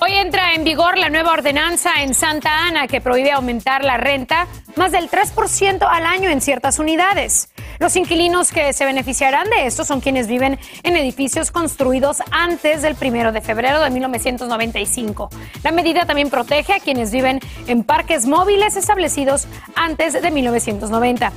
Hoy 0.00 0.12
entra 0.12 0.54
en 0.54 0.64
vigor 0.64 0.96
la 0.96 1.10
nueva 1.10 1.32
ordenanza 1.32 2.02
en 2.02 2.14
Santa 2.14 2.66
Ana 2.66 2.86
que 2.86 3.02
prohíbe 3.02 3.32
aumentar 3.32 3.84
la 3.84 3.98
renta 3.98 4.46
más 4.76 4.92
del 4.92 5.10
3% 5.10 5.86
al 5.88 6.06
año 6.06 6.30
en 6.30 6.40
ciertas 6.40 6.78
unidades. 6.78 7.48
Los 7.78 7.96
inquilinos 7.96 8.52
que 8.52 8.72
se 8.72 8.84
beneficiarán 8.84 9.48
de 9.50 9.66
esto 9.66 9.84
son 9.84 10.00
quienes 10.00 10.28
viven 10.28 10.58
en 10.82 10.96
edificios 10.96 11.50
construidos 11.50 12.22
antes 12.30 12.82
del 12.82 12.96
1 13.00 13.32
de 13.32 13.40
febrero 13.40 13.80
de 13.80 13.90
1995. 13.90 15.30
La 15.62 15.72
medida 15.72 16.06
también 16.06 16.30
protege 16.30 16.74
a 16.74 16.80
quienes 16.80 17.10
viven 17.10 17.40
en 17.66 17.84
parques 17.84 18.26
móviles 18.26 18.76
establecidos 18.76 19.46
antes 19.74 20.12
de 20.12 20.30
1990. 20.30 21.32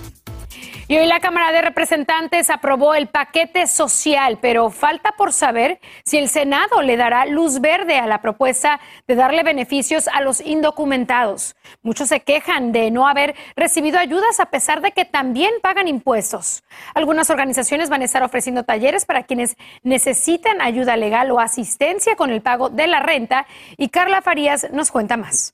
Y 0.91 0.97
hoy 0.97 1.05
la 1.05 1.19
Cámara 1.19 1.51
de 1.51 1.61
Representantes 1.61 2.49
aprobó 2.49 2.95
el 2.95 3.09
paquete 3.09 3.67
social, 3.67 4.39
pero 4.41 4.71
falta 4.71 5.11
por 5.11 5.33
saber 5.33 5.79
si 6.03 6.17
el 6.17 6.29
Senado 6.29 6.81
le 6.81 6.97
dará 6.97 7.27
luz 7.27 7.61
verde 7.61 7.99
a 7.99 8.07
la 8.07 8.21
propuesta 8.21 8.79
de 9.07 9.13
darle 9.13 9.43
beneficios 9.43 10.07
a 10.07 10.21
los 10.21 10.41
indocumentados. 10.41 11.55
Muchos 11.83 12.07
se 12.07 12.21
quejan 12.21 12.71
de 12.71 12.89
no 12.89 13.07
haber 13.07 13.35
recibido 13.55 13.99
ayudas 13.99 14.39
a 14.39 14.47
pesar 14.47 14.81
de 14.81 14.91
que 14.91 15.05
también 15.05 15.51
pagan 15.61 15.87
impuestos. 15.87 16.63
Algunas 16.95 17.29
organizaciones 17.29 17.91
van 17.91 18.01
a 18.01 18.05
estar 18.05 18.23
ofreciendo 18.23 18.63
talleres 18.63 19.05
para 19.05 19.21
quienes 19.21 19.57
necesitan 19.83 20.59
ayuda 20.59 20.97
legal 20.97 21.29
o 21.29 21.39
asistencia 21.39 22.15
con 22.15 22.31
el 22.31 22.41
pago 22.41 22.71
de 22.71 22.87
la 22.87 22.99
renta 22.99 23.45
y 23.77 23.89
Carla 23.89 24.23
Farías 24.23 24.71
nos 24.71 24.89
cuenta 24.89 25.17
más. 25.17 25.53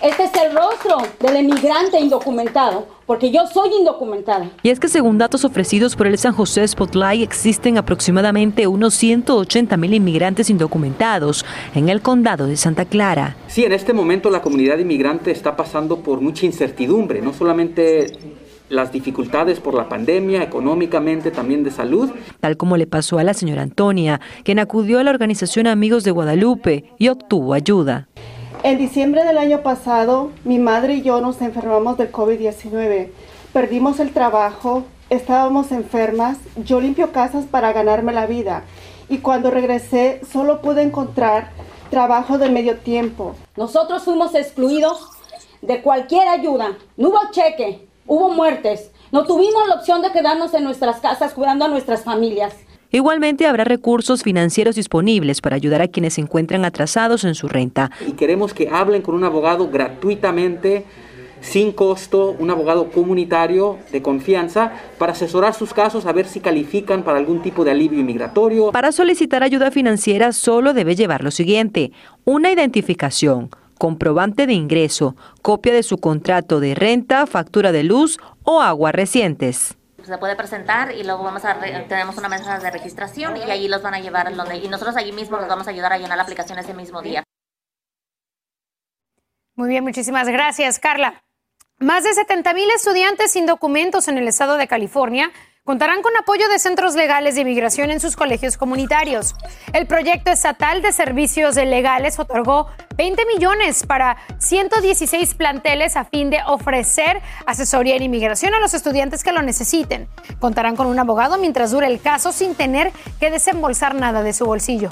Este 0.00 0.24
es 0.24 0.30
el 0.34 0.54
rostro 0.54 0.98
del 1.18 1.36
emigrante 1.38 1.98
indocumentado, 1.98 2.86
porque 3.04 3.32
yo 3.32 3.48
soy 3.48 3.70
indocumentada. 3.80 4.48
Y 4.62 4.70
es 4.70 4.78
que 4.78 4.86
según 4.86 5.18
datos 5.18 5.44
ofrecidos 5.44 5.96
por 5.96 6.06
el 6.06 6.16
San 6.18 6.34
José 6.34 6.66
Spotlight, 6.68 7.20
existen 7.20 7.78
aproximadamente 7.78 8.68
unos 8.68 8.94
180 8.94 9.76
mil 9.76 9.92
inmigrantes 9.94 10.50
indocumentados 10.50 11.44
en 11.74 11.88
el 11.88 12.00
condado 12.00 12.46
de 12.46 12.56
Santa 12.56 12.84
Clara. 12.84 13.36
Sí, 13.48 13.64
en 13.64 13.72
este 13.72 13.92
momento 13.92 14.30
la 14.30 14.40
comunidad 14.40 14.78
inmigrante 14.78 15.32
está 15.32 15.56
pasando 15.56 15.98
por 15.98 16.20
mucha 16.20 16.46
incertidumbre, 16.46 17.20
no 17.20 17.32
solamente 17.32 18.06
las 18.68 18.92
dificultades 18.92 19.58
por 19.58 19.74
la 19.74 19.88
pandemia, 19.88 20.44
económicamente, 20.44 21.32
también 21.32 21.64
de 21.64 21.72
salud. 21.72 22.10
Tal 22.38 22.56
como 22.56 22.76
le 22.76 22.86
pasó 22.86 23.18
a 23.18 23.24
la 23.24 23.34
señora 23.34 23.62
Antonia, 23.62 24.20
quien 24.44 24.60
acudió 24.60 25.00
a 25.00 25.04
la 25.04 25.10
organización 25.10 25.66
Amigos 25.66 26.04
de 26.04 26.12
Guadalupe 26.12 26.84
y 26.98 27.08
obtuvo 27.08 27.54
ayuda. 27.54 28.06
En 28.64 28.76
diciembre 28.76 29.22
del 29.22 29.38
año 29.38 29.62
pasado, 29.62 30.32
mi 30.44 30.58
madre 30.58 30.94
y 30.94 31.02
yo 31.02 31.20
nos 31.20 31.40
enfermamos 31.40 31.96
de 31.96 32.10
COVID-19. 32.10 33.08
Perdimos 33.52 34.00
el 34.00 34.12
trabajo, 34.12 34.82
estábamos 35.10 35.70
enfermas, 35.70 36.38
yo 36.56 36.80
limpio 36.80 37.12
casas 37.12 37.44
para 37.44 37.72
ganarme 37.72 38.12
la 38.12 38.26
vida 38.26 38.64
y 39.08 39.18
cuando 39.18 39.52
regresé 39.52 40.20
solo 40.30 40.60
pude 40.60 40.82
encontrar 40.82 41.50
trabajo 41.88 42.36
de 42.36 42.50
medio 42.50 42.78
tiempo. 42.78 43.36
Nosotros 43.56 44.02
fuimos 44.02 44.34
excluidos 44.34 45.08
de 45.62 45.80
cualquier 45.80 46.26
ayuda. 46.26 46.76
No 46.96 47.10
hubo 47.10 47.30
cheque, 47.30 47.86
hubo 48.08 48.30
muertes. 48.30 48.90
No 49.12 49.24
tuvimos 49.24 49.68
la 49.68 49.76
opción 49.76 50.02
de 50.02 50.10
quedarnos 50.10 50.52
en 50.54 50.64
nuestras 50.64 50.98
casas 50.98 51.32
cuidando 51.32 51.64
a 51.64 51.68
nuestras 51.68 52.02
familias. 52.02 52.54
Igualmente 52.90 53.46
habrá 53.46 53.64
recursos 53.64 54.22
financieros 54.22 54.74
disponibles 54.74 55.42
para 55.42 55.56
ayudar 55.56 55.82
a 55.82 55.88
quienes 55.88 56.14
se 56.14 56.22
encuentran 56.22 56.64
atrasados 56.64 57.24
en 57.24 57.34
su 57.34 57.46
renta. 57.46 57.90
Y 58.06 58.12
queremos 58.12 58.54
que 58.54 58.70
hablen 58.70 59.02
con 59.02 59.14
un 59.14 59.24
abogado 59.24 59.68
gratuitamente, 59.68 60.86
sin 61.42 61.72
costo, 61.72 62.34
un 62.38 62.50
abogado 62.50 62.90
comunitario 62.90 63.78
de 63.92 64.00
confianza, 64.00 64.72
para 64.96 65.12
asesorar 65.12 65.52
sus 65.52 65.74
casos 65.74 66.06
a 66.06 66.12
ver 66.12 66.26
si 66.26 66.40
califican 66.40 67.02
para 67.02 67.18
algún 67.18 67.42
tipo 67.42 67.62
de 67.62 67.72
alivio 67.72 68.00
inmigratorio. 68.00 68.72
Para 68.72 68.90
solicitar 68.90 69.42
ayuda 69.42 69.70
financiera 69.70 70.32
solo 70.32 70.72
debe 70.72 70.96
llevar 70.96 71.22
lo 71.22 71.30
siguiente, 71.30 71.92
una 72.24 72.50
identificación, 72.50 73.50
comprobante 73.76 74.46
de 74.46 74.54
ingreso, 74.54 75.14
copia 75.42 75.74
de 75.74 75.82
su 75.82 75.98
contrato 75.98 76.58
de 76.58 76.74
renta, 76.74 77.26
factura 77.26 77.70
de 77.70 77.84
luz 77.84 78.18
o 78.44 78.62
agua 78.62 78.92
recientes 78.92 79.77
se 80.08 80.18
puede 80.18 80.36
presentar 80.36 80.92
y 80.92 81.04
luego 81.04 81.22
vamos 81.22 81.44
a 81.44 81.58
tenemos 81.88 82.16
una 82.16 82.28
mesa 82.28 82.58
de 82.58 82.70
registración 82.70 83.36
y 83.36 83.50
allí 83.50 83.68
los 83.68 83.82
van 83.82 83.94
a 83.94 84.00
llevar 84.00 84.34
donde 84.34 84.56
y 84.56 84.68
nosotros 84.68 84.96
allí 84.96 85.12
mismo 85.12 85.36
los 85.36 85.48
vamos 85.48 85.66
a 85.66 85.70
ayudar 85.70 85.92
a 85.92 85.98
llenar 85.98 86.16
la 86.16 86.22
aplicación 86.22 86.58
ese 86.58 86.74
mismo 86.74 87.02
día. 87.02 87.22
Muy 89.54 89.68
bien, 89.68 89.84
muchísimas 89.84 90.28
gracias, 90.28 90.78
Carla. 90.78 91.22
Más 91.78 92.04
de 92.04 92.12
70 92.12 92.54
mil 92.54 92.70
estudiantes 92.70 93.32
sin 93.32 93.46
documentos 93.46 94.08
en 94.08 94.18
el 94.18 94.26
estado 94.26 94.56
de 94.56 94.66
California 94.66 95.30
contarán 95.68 96.00
con 96.00 96.16
apoyo 96.16 96.48
de 96.48 96.58
centros 96.58 96.94
legales 96.94 97.34
de 97.34 97.42
inmigración 97.42 97.90
en 97.90 98.00
sus 98.00 98.16
colegios 98.16 98.56
comunitarios. 98.56 99.34
El 99.74 99.86
proyecto 99.86 100.30
estatal 100.30 100.80
de 100.80 100.92
servicios 100.92 101.56
legales 101.56 102.18
otorgó 102.18 102.68
20 102.96 103.26
millones 103.26 103.84
para 103.84 104.16
116 104.38 105.34
planteles 105.34 105.98
a 105.98 106.06
fin 106.06 106.30
de 106.30 106.38
ofrecer 106.46 107.20
asesoría 107.44 107.96
en 107.96 108.02
inmigración 108.02 108.54
a 108.54 108.60
los 108.60 108.72
estudiantes 108.72 109.22
que 109.22 109.32
lo 109.32 109.42
necesiten. 109.42 110.08
Contarán 110.40 110.74
con 110.74 110.86
un 110.86 110.98
abogado 110.98 111.36
mientras 111.36 111.70
dure 111.70 111.86
el 111.86 112.00
caso 112.00 112.32
sin 112.32 112.54
tener 112.54 112.90
que 113.20 113.30
desembolsar 113.30 113.94
nada 113.94 114.22
de 114.22 114.32
su 114.32 114.46
bolsillo. 114.46 114.88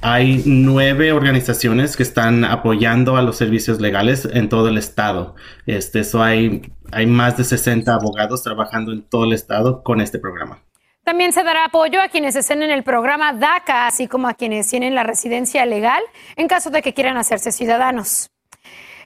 Hay 0.00 0.42
nueve 0.46 1.12
organizaciones 1.12 1.96
que 1.96 2.04
están 2.04 2.44
apoyando 2.44 3.16
a 3.16 3.22
los 3.22 3.36
servicios 3.36 3.80
legales 3.80 4.28
en 4.32 4.48
todo 4.48 4.68
el 4.68 4.78
estado. 4.78 5.34
Este, 5.66 6.00
eso 6.00 6.22
hay, 6.22 6.72
hay 6.92 7.06
más 7.06 7.36
de 7.36 7.44
60 7.44 7.92
abogados 7.92 8.44
trabajando 8.44 8.92
en 8.92 9.02
todo 9.02 9.24
el 9.24 9.32
estado 9.32 9.82
con 9.82 10.00
este 10.00 10.20
programa. 10.20 10.62
También 11.02 11.32
se 11.32 11.42
dará 11.42 11.64
apoyo 11.64 12.00
a 12.00 12.08
quienes 12.08 12.36
estén 12.36 12.62
en 12.62 12.70
el 12.70 12.84
programa 12.84 13.32
DACA, 13.32 13.86
así 13.86 14.06
como 14.06 14.28
a 14.28 14.34
quienes 14.34 14.68
tienen 14.68 14.94
la 14.94 15.02
residencia 15.02 15.66
legal 15.66 16.02
en 16.36 16.46
caso 16.48 16.70
de 16.70 16.82
que 16.82 16.94
quieran 16.94 17.16
hacerse 17.16 17.50
ciudadanos. 17.50 18.30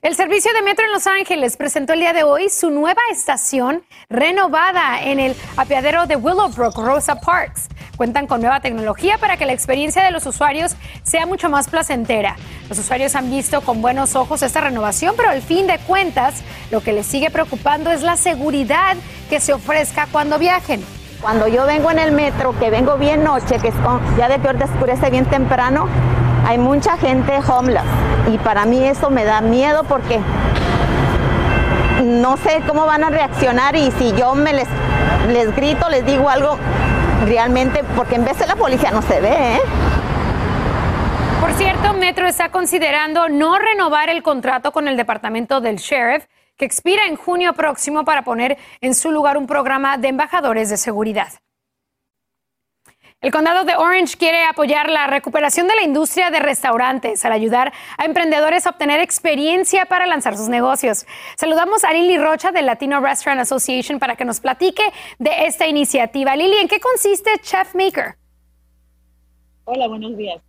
El 0.03 0.15
servicio 0.15 0.51
de 0.53 0.61
metro 0.61 0.85
en 0.85 0.91
Los 0.91 1.07
Ángeles 1.07 1.55
presentó 1.55 1.93
el 1.93 2.01
día 2.01 2.11
de 2.11 2.23
hoy 2.23 2.49
su 2.49 2.69
nueva 2.69 3.01
estación 3.09 3.83
renovada 4.09 5.01
en 5.01 5.17
el 5.17 5.33
apiadero 5.55 6.07
de 6.07 6.17
Willowbrook, 6.17 6.77
Rosa 6.77 7.21
Parks. 7.21 7.69
Cuentan 7.95 8.27
con 8.27 8.41
nueva 8.41 8.59
tecnología 8.59 9.17
para 9.17 9.37
que 9.37 9.45
la 9.45 9.53
experiencia 9.53 10.03
de 10.03 10.11
los 10.11 10.25
usuarios 10.25 10.75
sea 11.03 11.25
mucho 11.25 11.49
más 11.49 11.69
placentera. 11.69 12.35
Los 12.67 12.79
usuarios 12.79 13.15
han 13.15 13.31
visto 13.31 13.61
con 13.61 13.81
buenos 13.81 14.17
ojos 14.17 14.43
esta 14.43 14.59
renovación, 14.59 15.13
pero 15.15 15.29
al 15.29 15.41
fin 15.41 15.67
de 15.67 15.79
cuentas, 15.79 16.43
lo 16.69 16.81
que 16.81 16.91
les 16.91 17.05
sigue 17.05 17.29
preocupando 17.29 17.89
es 17.89 18.01
la 18.01 18.17
seguridad 18.17 18.97
que 19.29 19.39
se 19.39 19.53
ofrezca 19.53 20.09
cuando 20.11 20.37
viajen. 20.37 20.83
Cuando 21.21 21.47
yo 21.47 21.65
vengo 21.65 21.89
en 21.91 21.99
el 21.99 22.11
metro, 22.11 22.53
que 22.59 22.69
vengo 22.69 22.97
bien 22.97 23.23
noche, 23.23 23.57
que 23.61 23.69
es 23.69 23.75
ya 24.17 24.27
de 24.27 24.37
peor 24.37 24.61
oscurece 24.61 25.09
bien 25.09 25.25
temprano, 25.27 25.87
hay 26.45 26.57
mucha 26.57 26.97
gente 26.97 27.39
homeless 27.47 27.83
y 28.31 28.37
para 28.37 28.65
mí 28.65 28.83
eso 28.83 29.09
me 29.09 29.23
da 29.23 29.41
miedo 29.41 29.83
porque 29.83 30.19
no 32.03 32.37
sé 32.37 32.61
cómo 32.67 32.85
van 32.85 33.03
a 33.03 33.09
reaccionar 33.09 33.75
y 33.75 33.91
si 33.91 34.13
yo 34.13 34.35
me 34.35 34.53
les, 34.53 34.67
les 35.29 35.55
grito, 35.55 35.89
les 35.89 36.05
digo 36.05 36.29
algo, 36.29 36.57
realmente, 37.25 37.83
porque 37.95 38.15
en 38.15 38.25
vez 38.25 38.37
de 38.39 38.47
la 38.47 38.55
policía 38.55 38.91
no 38.91 39.01
se 39.01 39.21
ve. 39.21 39.55
¿eh? 39.55 39.61
Por 41.39 41.53
cierto, 41.53 41.93
Metro 41.93 42.27
está 42.27 42.49
considerando 42.49 43.29
no 43.29 43.57
renovar 43.57 44.09
el 44.09 44.23
contrato 44.23 44.71
con 44.71 44.87
el 44.87 44.97
departamento 44.97 45.61
del 45.61 45.77
sheriff, 45.77 46.25
que 46.57 46.65
expira 46.65 47.05
en 47.07 47.15
junio 47.15 47.53
próximo 47.53 48.05
para 48.05 48.23
poner 48.23 48.57
en 48.81 48.93
su 48.93 49.11
lugar 49.11 49.37
un 49.37 49.47
programa 49.47 49.97
de 49.97 50.09
embajadores 50.09 50.69
de 50.69 50.77
seguridad. 50.77 51.42
El 53.23 53.31
condado 53.31 53.63
de 53.63 53.77
Orange 53.77 54.17
quiere 54.17 54.43
apoyar 54.43 54.89
la 54.89 55.07
recuperación 55.07 55.65
de 55.69 55.75
la 55.75 55.83
industria 55.83 56.29
de 56.29 56.39
restaurantes 56.39 57.23
al 57.23 57.31
ayudar 57.31 57.71
a 57.97 58.03
emprendedores 58.03 58.67
a 58.67 58.71
obtener 58.71 58.99
experiencia 58.99 59.85
para 59.85 60.05
lanzar 60.05 60.35
sus 60.35 60.49
negocios. 60.49 61.05
Saludamos 61.37 61.85
a 61.85 61.93
Lili 61.93 62.17
Rocha 62.17 62.51
del 62.51 62.65
Latino 62.65 62.99
Restaurant 62.99 63.39
Association 63.39 63.97
para 63.97 64.17
que 64.17 64.25
nos 64.25 64.41
platique 64.41 64.83
de 65.19 65.45
esta 65.45 65.65
iniciativa. 65.67 66.35
Lili, 66.35 66.57
¿en 66.57 66.67
qué 66.67 66.81
consiste 66.81 67.31
Chef 67.41 67.73
Maker? 67.75 68.17
Hola, 69.63 69.87
buenos 69.87 70.17
días. 70.17 70.41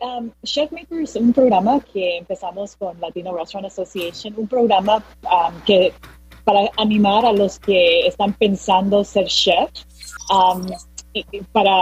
Um, 0.00 0.32
Chef 0.42 0.72
Maker 0.72 1.02
es 1.02 1.14
un 1.14 1.32
programa 1.32 1.78
que 1.92 2.16
empezamos 2.16 2.74
con 2.74 3.00
Latino 3.00 3.36
Restaurant 3.36 3.70
Association, 3.70 4.34
un 4.36 4.48
programa 4.48 4.96
um, 5.22 5.60
que 5.64 5.92
para 6.42 6.68
animar 6.76 7.24
a 7.24 7.32
los 7.32 7.60
que 7.60 8.08
están 8.08 8.32
pensando 8.32 9.04
ser 9.04 9.26
chef. 9.26 9.70
Um, 10.28 10.66
y, 11.32 11.40
para, 11.52 11.72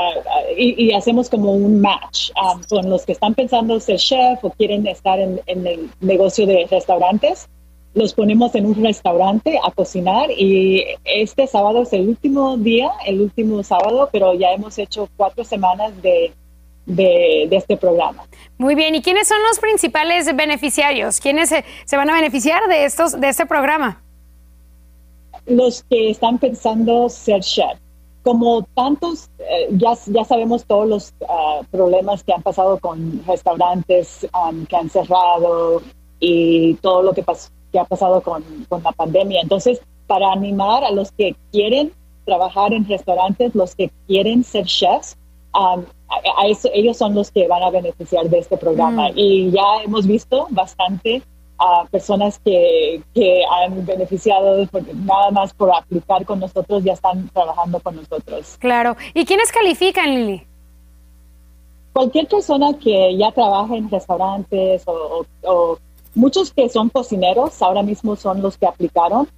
y, 0.57 0.93
hacemos 0.93 1.29
como 1.29 1.53
un 1.53 1.81
match 1.81 2.31
um, 2.41 2.61
con 2.69 2.89
los 2.89 3.05
que 3.05 3.13
están 3.13 3.35
pensando 3.35 3.81
ser 3.81 3.99
chef 3.99 4.45
o 4.45 4.51
quieren 4.51 4.87
estar 4.87 5.19
en, 5.19 5.41
el 5.47 5.91
negocio 6.01 6.47
de 6.47 6.67
restaurantes. 6.71 7.49
Los 7.95 8.13
ponemos 8.13 8.55
en 8.55 8.67
un 8.67 8.83
restaurante 8.83 9.59
a 9.63 9.71
cocinar 9.71 10.31
y 10.31 10.85
este 11.05 11.47
sábado 11.47 11.83
es 11.83 11.93
el 11.93 12.09
último 12.09 12.57
día, 12.57 12.91
el 13.07 13.21
último 13.21 13.63
sábado, 13.63 14.09
pero 14.13 14.35
ya 14.35 14.53
hemos 14.53 14.79
hecho 14.79 15.09
cuatro 15.17 15.45
semanas 15.45 15.93
de, 16.03 16.33
de, 16.87 17.49
este 17.53 17.77
programa. 17.77 18.27
Muy 18.59 18.75
bien, 18.75 18.95
¿y 18.97 19.03
quiénes 19.03 19.29
son 19.29 19.39
los 19.49 19.61
principales 19.61 20.35
beneficiarios? 20.35 21.21
¿Quiénes 21.21 21.49
se, 21.49 21.65
se 21.85 21.97
van 21.97 22.11
a 22.11 22.15
beneficiar 22.15 22.67
de, 22.69 22.85
estos, 22.85 23.21
de 23.21 23.29
este 23.29 23.47
programa? 23.47 24.01
los 25.47 25.85
que 25.85 26.11
están 26.11 26.39
pensando 26.39 27.09
ser 27.09 27.41
chef. 27.41 27.79
Como 28.25 28.63
tantos, 28.75 29.31
eh, 29.39 29.69
ya, 29.73 29.93
ya 30.07 30.25
sabemos 30.25 30.65
todos 30.65 30.89
los 30.89 31.15
ah, 31.29 31.61
problemas 31.71 32.25
que 32.25 32.33
han 32.33 32.43
pasado 32.43 32.79
con 32.79 33.23
restaurantes 33.27 34.27
um, 34.35 34.65
que 34.67 34.77
han 34.77 34.89
cerrado 34.89 35.83
y 36.21 36.75
todo 36.77 37.03
lo 37.03 37.13
que, 37.13 37.23
que 37.71 37.79
ha 37.79 37.85
pasado 37.85 38.23
con, 38.23 38.43
con 38.69 38.83
la 38.83 38.93
pandemia. 38.93 39.43
Entonces, 39.43 39.81
para 40.07 40.33
animar 40.33 40.85
a 40.85 40.91
los 40.91 41.13
que 41.13 41.37
quieren 41.53 41.93
trabajar 42.25 42.73
en 42.73 42.89
restaurantes, 42.89 43.55
los 43.55 43.75
que 43.75 43.91
quieren 44.07 44.43
ser 44.43 44.65
chefs, 44.65 45.17
um, 45.55 45.85
a, 46.09 46.47
eso, 46.47 46.69
ellos 46.73 46.97
son 46.97 47.15
los 47.15 47.31
que 47.31 47.47
van 47.47 47.63
a 47.63 47.71
beneficiar 47.71 48.29
de 48.29 48.39
este 48.39 48.57
programa. 48.57 49.11
Mm. 49.11 49.13
Y 49.17 49.51
ya 49.51 49.83
hemos 49.85 50.07
visto 50.07 50.47
bastante 50.51 51.23
a 51.65 51.87
personas 51.87 52.39
que, 52.45 53.03
que 53.15 53.43
han 53.51 53.87
beneficiado 53.87 54.69
nada 54.95 55.31
más 55.31 55.55
por 55.55 55.75
aplicar 55.75 56.25
con 56.27 56.41
nosotros, 56.41 56.85
ya 56.85 56.93
están 56.93 57.29
trabajando 57.31 57.81
con 57.81 57.97
nosotros. 57.97 58.57
Claro. 58.59 58.97
¿Y 59.15 59.25
quiénes 59.25 59.51
califican, 59.51 60.15
Lili? 60.15 60.47
Cualquier 61.93 62.27
persona 62.27 62.77
que 62.79 63.17
ya 63.17 63.33
trabaja 63.33 63.77
en 63.77 63.89
restaurantes 63.91 64.83
o, 64.87 65.25
o, 65.45 65.79
muchos 66.15 66.53
que 66.53 66.69
son 66.69 66.91
cocineros 66.91 67.63
ahora 67.63 67.83
mismo 67.83 68.15
son 68.17 68.43
los 68.43 68.59
que 68.59 68.67
aplicaron. 68.67 69.29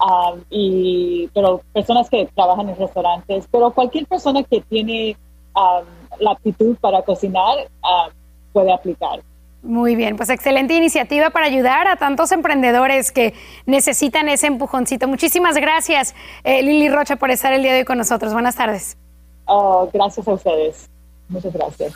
Um, 0.00 0.40
y, 0.50 1.28
pero 1.34 1.60
personas 1.72 2.10
que 2.10 2.28
trabajan 2.34 2.68
en 2.68 2.76
restaurantes, 2.76 3.46
pero 3.50 3.70
cualquier 3.70 4.06
persona 4.06 4.42
que 4.42 4.60
tiene 4.62 5.16
um, 5.54 5.86
la 6.18 6.32
aptitud 6.32 6.76
para 6.80 7.02
cocinar 7.02 7.58
um, 7.82 8.12
puede 8.52 8.72
aplicar. 8.72 9.20
Muy 9.64 9.96
bien, 9.96 10.16
pues 10.16 10.28
excelente 10.28 10.74
iniciativa 10.74 11.30
para 11.30 11.46
ayudar 11.46 11.88
a 11.88 11.96
tantos 11.96 12.32
emprendedores 12.32 13.10
que 13.10 13.32
necesitan 13.64 14.28
ese 14.28 14.46
empujoncito. 14.46 15.08
Muchísimas 15.08 15.56
gracias, 15.56 16.14
eh, 16.44 16.62
Lili 16.62 16.90
Rocha, 16.90 17.16
por 17.16 17.30
estar 17.30 17.50
el 17.54 17.62
día 17.62 17.72
de 17.72 17.78
hoy 17.78 17.84
con 17.86 17.96
nosotros. 17.96 18.34
Buenas 18.34 18.56
tardes. 18.56 18.98
Oh, 19.46 19.88
gracias 19.90 20.28
a 20.28 20.32
ustedes. 20.32 20.90
Muchas 21.28 21.54
gracias. 21.54 21.94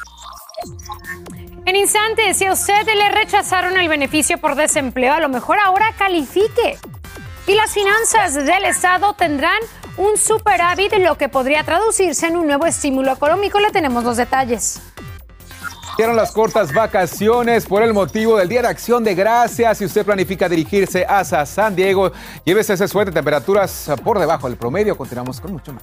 En 1.66 1.76
instantes, 1.76 2.38
si 2.38 2.46
a 2.46 2.52
usted 2.52 2.87
le 2.87 3.10
rechazaron 3.10 3.76
el 3.76 3.88
beneficio 3.88 4.38
por 4.38 4.54
desempleo, 4.54 5.12
a 5.12 5.20
lo 5.20 5.28
mejor 5.28 5.58
ahora 5.58 5.92
califique. 5.98 6.78
Y 7.46 7.54
las 7.54 7.72
finanzas 7.72 8.34
del 8.34 8.64
Estado 8.64 9.12
tendrán 9.12 9.58
un 9.98 10.16
superávit, 10.16 10.94
lo 10.94 11.18
que 11.18 11.28
podría 11.28 11.64
traducirse 11.64 12.28
en 12.28 12.37
un 12.37 12.46
nuevo 12.46 12.64
estímulo 12.64 13.12
económico. 13.12 13.60
Le 13.60 13.70
tenemos 13.70 14.04
los 14.04 14.16
detalles. 14.16 14.80
Dieron 15.99 16.14
las 16.14 16.31
cortas 16.31 16.73
vacaciones 16.73 17.67
por 17.67 17.83
el 17.83 17.93
motivo 17.93 18.37
del 18.37 18.49
Día 18.49 18.62
de 18.62 18.69
Acción 18.69 19.02
de 19.02 19.17
Gracias. 19.17 19.78
Si 19.78 19.85
usted 19.85 20.07
planifica 20.07 20.49
dirigirse 20.49 21.05
hacia 21.05 21.45
San 21.45 21.75
Diego, 21.75 22.12
llévese 22.45 22.75
ese 22.75 22.87
suerte, 22.87 23.11
temperaturas 23.11 23.90
por 24.05 24.21
debajo 24.21 24.49
del 24.49 24.57
promedio. 24.57 24.97
Continuamos 24.97 25.40
con 25.40 25.55
mucho 25.55 25.73
más. 25.73 25.83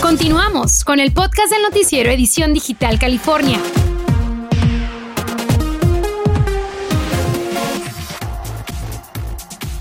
Continuamos 0.00 0.84
con 0.84 1.00
el 1.00 1.12
podcast 1.12 1.50
del 1.50 1.62
noticiero 1.62 2.08
Edición 2.08 2.54
Digital 2.54 2.96
California. 3.00 3.58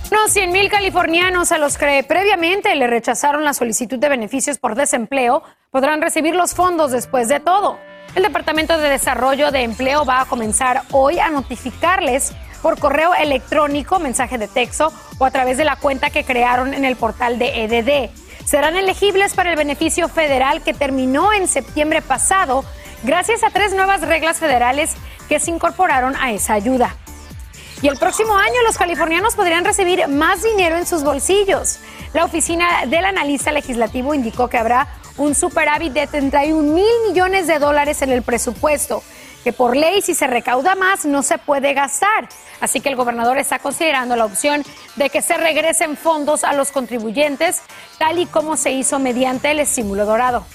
Unos 0.10 0.36
100.000 0.36 0.70
californianos 0.72 1.52
a 1.52 1.60
los 1.60 1.78
que 1.78 2.04
previamente 2.08 2.74
le 2.74 2.88
rechazaron 2.88 3.44
la 3.44 3.54
solicitud 3.54 4.00
de 4.00 4.10
beneficios 4.10 4.58
por 4.58 4.74
desempleo 4.74 5.44
podrán 5.74 6.04
recibir 6.04 6.36
los 6.36 6.54
fondos 6.54 6.92
después 6.92 7.28
de 7.28 7.40
todo. 7.40 7.80
El 8.14 8.22
Departamento 8.22 8.78
de 8.78 8.90
Desarrollo 8.90 9.50
de 9.50 9.64
Empleo 9.64 10.06
va 10.06 10.22
a 10.22 10.26
comenzar 10.26 10.84
hoy 10.92 11.18
a 11.18 11.32
notificarles 11.32 12.32
por 12.62 12.80
correo 12.80 13.16
electrónico, 13.16 13.98
mensaje 13.98 14.38
de 14.38 14.48
texto 14.48 14.94
o 15.18 15.26
a 15.26 15.32
través 15.32 15.58
de 15.58 15.66
la 15.66 15.76
cuenta 15.76 16.12
que 16.12 16.24
crearon 16.24 16.76
en 16.76 16.86
el 16.86 16.96
portal 16.96 17.40
de 17.40 17.64
EDD. 17.64 18.12
Serán 18.46 18.78
elegibles 18.78 19.34
para 19.34 19.50
el 19.50 19.56
beneficio 19.56 20.08
federal 20.10 20.62
que 20.62 20.76
terminó 20.76 21.34
en 21.34 21.48
septiembre 21.48 22.04
pasado 22.04 22.64
gracias 23.02 23.44
a 23.44 23.50
tres 23.50 23.74
nuevas 23.74 24.02
reglas 24.02 24.38
federales 24.38 24.94
que 25.28 25.40
se 25.40 25.50
incorporaron 25.50 26.16
a 26.18 26.34
esa 26.34 26.54
ayuda. 26.54 26.96
Y 27.82 27.88
el 27.88 27.98
próximo 27.98 28.38
año 28.38 28.62
los 28.64 28.78
californianos 28.78 29.36
podrían 29.36 29.66
recibir 29.66 30.08
más 30.08 30.44
dinero 30.44 30.78
en 30.78 30.86
sus 30.86 31.04
bolsillos. 31.04 31.80
La 32.14 32.26
oficina 32.26 32.86
del 32.86 33.06
analista 33.06 33.52
legislativo 33.52 34.14
indicó 34.14 34.48
que 34.48 34.60
habrá 34.60 34.88
un 35.18 35.36
superávit 35.36 35.94
de 35.94 36.08
31 36.08 36.74
mil 36.74 36.86
millones 37.08 37.48
de 37.48 37.60
dólares 37.60 38.02
en 38.02 38.12
el 38.12 38.22
presupuesto, 38.22 39.04
que 39.44 39.54
por 39.54 39.76
ley 39.76 40.02
si 40.02 40.16
se 40.16 40.28
recauda 40.28 40.76
más 40.76 41.06
no 41.06 41.24
se 41.24 41.38
puede 41.38 41.74
gastar. 41.74 42.30
Así 42.62 42.80
que 42.80 42.90
el 42.90 42.96
gobernador 42.96 43.38
está 43.38 43.60
considerando 43.60 44.16
la 44.16 44.26
opción 44.26 44.64
de 44.96 45.10
que 45.10 45.22
se 45.22 45.36
regresen 45.36 45.98
fondos 45.98 46.44
a 46.44 46.54
los 46.54 46.72
contribuyentes, 46.72 47.62
tal 47.98 48.20
y 48.20 48.26
como 48.26 48.58
se 48.58 48.72
hizo 48.72 49.00
mediante 49.00 49.52
el 49.52 49.60
estímulo 49.60 50.06
dorado 50.06 50.46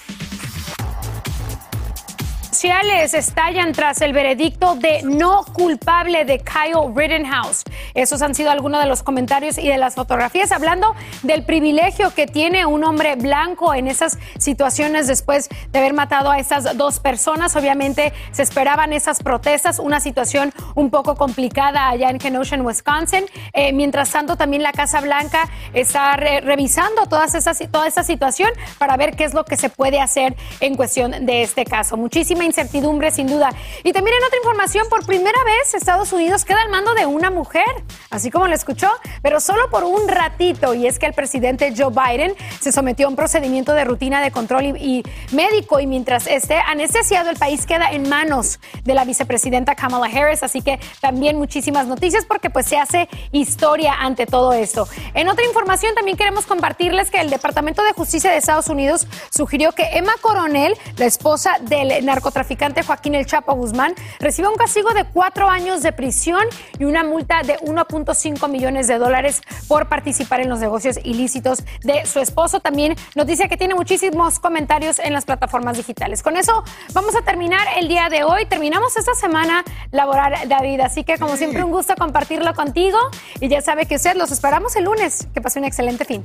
sociales 2.59 3.13
estallan 3.13 3.71
tras 3.71 4.01
el 4.01 4.11
veredicto 4.11 4.75
de 4.75 5.01
no 5.03 5.45
culpable 5.45 6.25
de 6.25 6.39
Kyle 6.39 6.93
Rittenhouse. 6.93 7.63
Esos 7.93 8.21
han 8.21 8.35
sido 8.35 8.51
algunos 8.51 8.81
de 8.81 8.85
los 8.85 9.01
comentarios 9.01 9.57
y 9.57 9.69
de 9.69 9.77
las 9.77 9.95
fotografías 9.95 10.51
hablando 10.51 10.93
del 11.23 11.45
privilegio 11.45 12.13
que 12.13 12.27
tiene 12.27 12.65
un 12.65 12.83
hombre 12.83 13.15
blanco 13.15 13.73
en 13.73 13.87
esas 13.87 14.17
situaciones 14.37 15.07
después 15.07 15.47
de 15.71 15.79
haber 15.79 15.93
matado 15.93 16.31
a 16.31 16.37
esas 16.37 16.75
dos 16.75 16.99
personas. 16.99 17.55
Obviamente 17.55 18.11
se 18.33 18.43
esperaban 18.43 18.91
esas 18.91 19.23
protestas, 19.23 19.79
una 19.79 20.01
situación 20.01 20.51
un 20.75 20.89
poco 20.89 21.15
complicada 21.15 21.87
allá 21.87 22.09
en 22.09 22.17
Kenosha, 22.17 22.57
Wisconsin. 22.57 23.23
Eh, 23.53 23.71
mientras 23.71 24.11
tanto, 24.11 24.35
también 24.35 24.63
la 24.63 24.73
Casa 24.73 24.99
Blanca 24.99 25.49
está 25.73 26.17
revisando 26.17 27.05
todas 27.05 27.35
esas, 27.35 27.57
toda 27.71 27.87
esa 27.87 28.03
situación 28.03 28.49
para 28.77 28.97
ver 28.97 29.15
qué 29.15 29.23
es 29.23 29.33
lo 29.33 29.45
que 29.45 29.55
se 29.55 29.69
puede 29.69 30.01
hacer 30.01 30.35
en 30.59 30.75
cuestión 30.75 31.25
de 31.25 31.43
este 31.43 31.63
caso. 31.63 31.95
Muchísima 31.95 32.48
incertidumbre, 32.49 33.11
sin 33.11 33.27
duda. 33.27 33.51
Y 33.83 33.93
también 33.93 34.17
en 34.17 34.23
otra 34.25 34.37
información, 34.37 34.87
por 34.89 35.05
primera 35.05 35.41
vez 35.43 35.73
Estados 35.73 36.11
Unidos 36.11 36.45
queda 36.45 36.61
al 36.61 36.69
mando 36.69 36.93
de 36.93 37.05
una 37.05 37.29
mujer, 37.29 37.63
así 38.09 38.31
como 38.31 38.47
lo 38.47 38.55
escuchó, 38.55 38.89
pero 39.21 39.39
solo 39.39 39.69
por 39.69 39.83
un 39.83 40.07
ratito. 40.07 40.73
Y 40.73 40.87
es 40.87 40.99
que 40.99 41.05
el 41.05 41.13
presidente 41.13 41.73
Joe 41.75 41.91
Biden 41.91 42.33
se 42.59 42.71
sometió 42.71 43.07
a 43.07 43.09
un 43.09 43.15
procedimiento 43.15 43.73
de 43.73 43.85
rutina 43.85 44.21
de 44.21 44.31
control 44.31 44.65
y, 44.65 45.03
médico 45.31 45.79
y 45.79 45.87
mientras 45.87 46.27
esté 46.27 46.55
anestesiado, 46.55 47.29
el 47.29 47.37
país 47.37 47.65
queda 47.65 47.91
en 47.91 48.09
manos 48.09 48.59
de 48.83 48.93
la 48.93 49.05
vicepresidenta 49.05 49.75
Kamala 49.75 50.07
Harris. 50.07 50.43
Así 50.43 50.61
que 50.61 50.79
también 51.01 51.37
muchísimas 51.37 51.87
noticias 51.87 52.25
porque 52.25 52.49
pues 52.49 52.65
se 52.65 52.77
hace 52.77 53.07
historia 53.31 53.93
ante 53.99 54.25
todo 54.25 54.53
esto. 54.53 54.87
En 55.13 55.29
otra 55.29 55.45
información 55.45 55.93
también 55.95 56.17
queremos 56.17 56.45
compartirles 56.45 57.11
que 57.11 57.21
el 57.21 57.29
Departamento 57.29 57.83
de 57.83 57.93
Justicia 57.93 58.31
de 58.31 58.37
Estados 58.37 58.67
Unidos 58.69 59.07
sugirió 59.29 59.71
que 59.71 59.83
Emma 59.93 60.13
Coronel, 60.21 60.75
la 60.97 61.05
esposa 61.05 61.57
del 61.61 62.05
narcotráfico, 62.05 62.38
traficante 62.39 62.83
Joaquín 62.83 63.15
El 63.15 63.25
Chapo 63.25 63.53
Guzmán 63.53 63.93
recibe 64.21 64.47
un 64.47 64.55
castigo 64.55 64.93
de 64.93 65.03
cuatro 65.03 65.49
años 65.49 65.83
de 65.83 65.91
prisión 65.91 66.41
y 66.79 66.85
una 66.85 67.03
multa 67.03 67.41
de 67.43 67.57
1.5 67.59 68.47
millones 68.47 68.87
de 68.87 68.97
dólares 68.97 69.41
por 69.67 69.89
participar 69.89 70.39
en 70.39 70.47
los 70.47 70.59
negocios 70.61 70.99
ilícitos 71.03 71.65
de 71.81 72.05
su 72.05 72.21
esposo. 72.21 72.61
También 72.61 72.95
nos 73.13 73.27
dice 73.27 73.49
que 73.49 73.57
tiene 73.57 73.75
muchísimos 73.75 74.39
comentarios 74.39 74.99
en 74.99 75.11
las 75.11 75.25
plataformas 75.25 75.75
digitales. 75.75 76.23
Con 76.23 76.37
eso 76.37 76.63
vamos 76.93 77.13
a 77.17 77.23
terminar 77.23 77.67
el 77.75 77.89
día 77.89 78.07
de 78.07 78.23
hoy. 78.23 78.45
Terminamos 78.45 78.95
esta 78.95 79.15
semana 79.15 79.65
laboral, 79.91 80.47
David. 80.47 80.79
Así 80.79 81.03
que 81.03 81.17
como 81.17 81.35
siempre 81.35 81.61
un 81.61 81.71
gusto 81.71 81.93
compartirlo 81.95 82.53
contigo 82.53 82.97
y 83.41 83.49
ya 83.49 83.59
sabe 83.59 83.85
que 83.85 83.95
usted 83.95 84.15
los 84.15 84.31
esperamos 84.31 84.77
el 84.77 84.85
lunes. 84.85 85.27
Que 85.33 85.41
pase 85.41 85.59
un 85.59 85.65
excelente 85.65 86.05
fin. 86.05 86.23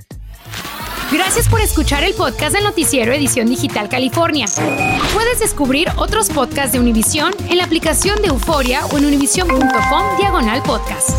Gracias 1.12 1.48
por 1.48 1.60
escuchar 1.60 2.02
el 2.04 2.14
podcast 2.14 2.54
del 2.54 2.64
noticiero 2.64 3.12
Edición 3.12 3.46
Digital 3.48 3.88
California. 3.88 4.46
Puedes 5.12 5.38
descubrir 5.38 5.88
otros 5.96 6.28
podcasts 6.30 6.72
de 6.72 6.80
Univision 6.80 7.32
en 7.48 7.58
la 7.58 7.64
aplicación 7.64 8.20
de 8.22 8.28
Euforia 8.28 8.84
o 8.86 8.98
en 8.98 9.06
univision.com 9.06 10.16
diagonal 10.18 10.62
podcast. 10.62 11.10